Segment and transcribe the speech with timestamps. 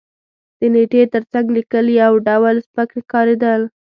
[0.59, 3.61] د نېټې تر څنګ لېکل یو ډول سپک ښکارېدل.